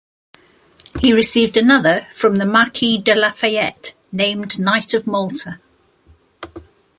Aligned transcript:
He 0.99 1.13
received 1.13 1.57
another 1.57 2.07
from 2.15 2.37
the 2.37 2.45
Marquis 2.47 2.97
de 2.97 3.13
Lafayette 3.13 3.93
named 4.11 4.57
Knight 4.57 4.95
of 4.95 5.05
Malta. 5.05 5.59